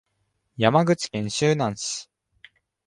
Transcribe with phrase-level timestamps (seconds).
[0.57, 2.09] 山口県周南市